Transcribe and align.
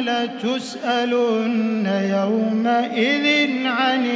لتسألن 0.00 1.86
يومئذ 1.86 3.26
عن 3.66 4.06